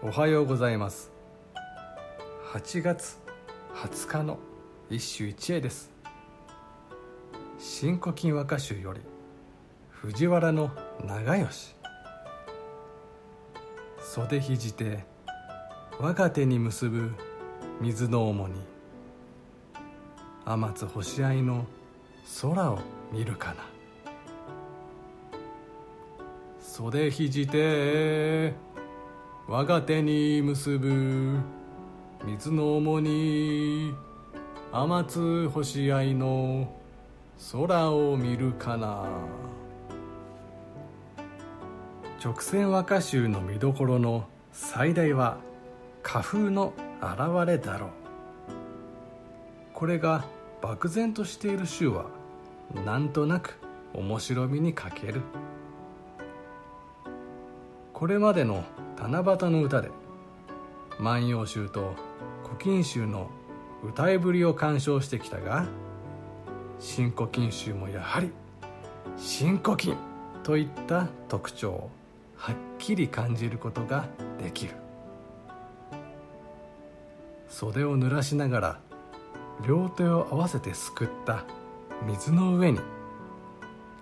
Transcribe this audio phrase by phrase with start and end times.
[0.00, 1.10] おはようございます。
[2.52, 3.18] 8月
[3.74, 4.38] 20日の
[4.88, 5.90] 一首一会です
[7.58, 9.00] 「新古今和歌集」より
[9.90, 10.70] 藤原の
[11.04, 11.74] 長吉
[13.98, 15.04] 袖肘て
[15.98, 17.10] 我が手に結ぶ
[17.80, 18.54] 水の重に
[20.44, 21.66] 天津星合いの
[22.40, 22.78] 空を
[23.10, 23.64] 見るかな。
[26.60, 28.54] 袖肘て
[29.50, 31.38] 我が手に結ぶ。
[32.26, 33.94] 水の重に
[34.70, 36.68] 天津星合いの。
[37.52, 39.06] 空を見るかな。
[42.22, 44.28] 直線和歌集の見どころの。
[44.52, 45.38] 最大は
[46.02, 47.90] 花風の現れだろう。
[49.72, 50.26] これが
[50.60, 52.04] 漠然としている週は。
[52.84, 53.58] なんとなく。
[53.94, 55.22] 面白みに欠ける。
[57.94, 58.62] これまでの
[59.00, 59.90] 七夕の歌で
[60.98, 61.94] 「万葉集」と
[62.58, 63.30] 「古今集」の
[63.84, 65.66] 歌いぶりを鑑賞してきたが
[66.80, 68.32] 新古今集もやはり
[69.16, 69.96] 「新古今」
[70.42, 71.90] といった特徴を
[72.36, 74.06] はっきり感じることが
[74.42, 74.74] できる。
[77.48, 78.80] 袖を濡らしながら
[79.66, 81.44] 両手を合わせてすくった
[82.06, 82.78] 水の上に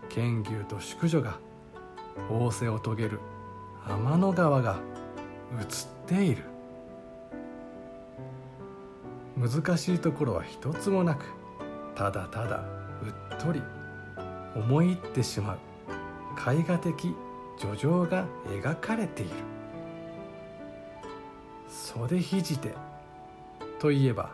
[0.08, 1.38] 剣牛と淑女が
[2.28, 3.20] 仰せを遂げる
[3.88, 4.78] 天の川が
[5.60, 5.66] 映っ
[6.06, 6.44] ている。
[9.36, 11.26] 難しいところは一つもなく
[11.94, 12.64] ただただ
[13.02, 13.62] うっとり
[14.54, 15.58] 思い入ってしまう
[16.50, 17.14] 絵画的
[17.58, 19.34] 叙情が描かれている。
[21.68, 22.74] 袖肘手
[23.78, 24.30] といえば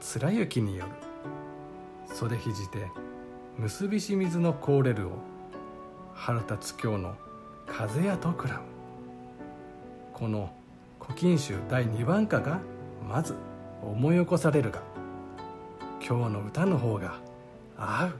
[0.00, 0.90] 貫之による。
[2.14, 2.90] 袖肘手
[3.56, 5.12] 結びし水の凍れるを
[6.14, 7.14] 腹立つ今日の
[7.66, 8.71] 風やとくらむ
[10.12, 10.52] この
[11.00, 12.60] 「古今集」第2番歌が
[13.08, 13.34] まず
[13.82, 14.82] 思い起こされるが
[16.06, 17.18] 今日の歌の方が
[17.76, 18.12] 合う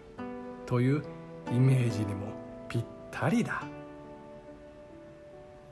[0.67, 1.05] という
[1.51, 2.27] イメージにも
[2.69, 3.63] ぴったりだ。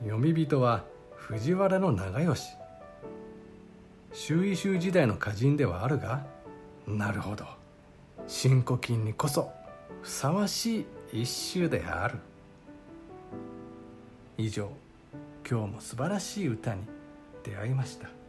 [0.01, 0.83] 読み人は
[1.15, 2.55] 藤原の長吉
[4.13, 6.25] 周囲州時代の歌人ではあるが
[6.87, 7.45] なるほど。
[8.27, 9.51] 新古今にこそ
[10.01, 12.17] ふさわしい一首である。
[14.37, 14.71] 以上。
[15.49, 16.83] 今日も素晴らしい歌に
[17.43, 18.20] 出会いました。